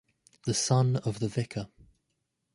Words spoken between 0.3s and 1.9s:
The son of the vicar.